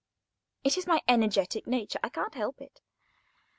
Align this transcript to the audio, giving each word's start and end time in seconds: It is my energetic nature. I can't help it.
It 0.63 0.77
is 0.79 0.87
my 0.87 1.03
energetic 1.07 1.67
nature. 1.67 1.99
I 2.01 2.09
can't 2.09 2.33
help 2.33 2.59
it. 2.59 2.81